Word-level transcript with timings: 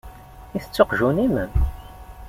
Itett 0.57 0.81
uqjun-im? 0.81 1.35